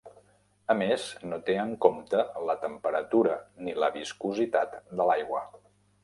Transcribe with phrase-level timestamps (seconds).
[0.73, 1.03] A més,
[1.33, 3.35] no té en compte la temperatura
[3.67, 5.43] ni la viscositat de l'aigua.